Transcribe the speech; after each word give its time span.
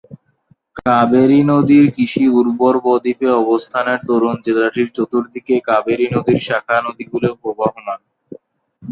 কাবেরী 0.79 1.41
নদীর 1.49 1.85
কৃষি 1.95 2.23
উর্বর 2.31 2.75
বদ্বীপ 2.85 3.19
এ 3.23 3.29
অবস্থানের 3.43 3.99
দরুন 4.09 4.35
জেলাটির 4.45 4.89
চতুর্দিকে 4.95 5.55
কাবেরী 5.67 6.07
নদীর 6.15 6.39
শাখা 6.47 6.77
নদীগুলি 6.81 7.29
প্রবহমান। 7.41 7.99